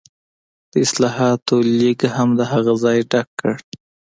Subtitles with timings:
[0.71, 3.53] د اصلاحاتو لیګ هم د هغه ځای ډک کړ.